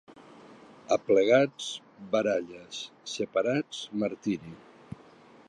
Aplegats, 0.95 1.67
baralles; 2.15 2.81
separats, 3.15 3.85
martiri. 4.05 4.57